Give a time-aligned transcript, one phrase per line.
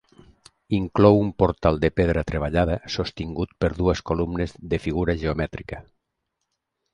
[0.79, 5.85] Inclou un portal de pedra treballada sostingut per dues columnes de figura geomètrica.